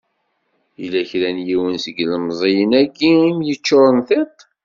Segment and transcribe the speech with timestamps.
[0.81, 4.37] Yella kra n yiwen seg yilemẓyen-agi i m-yeččuren tiṭ?